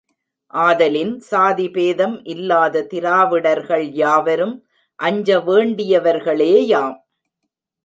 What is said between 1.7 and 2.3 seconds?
பேதம்